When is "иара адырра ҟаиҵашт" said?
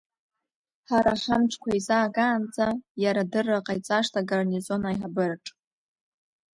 3.03-4.13